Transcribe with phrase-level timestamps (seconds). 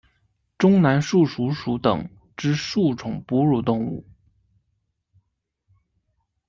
[0.57, 4.03] 中南树鼠属等之数种哺乳动物。